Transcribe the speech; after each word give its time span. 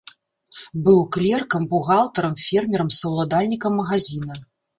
Быў 0.87 0.95
клеркам, 1.15 1.67
бухгалтарам, 1.73 2.33
фермерам, 2.45 2.89
саўладальнікам 3.01 3.79
магазіна. 3.83 4.41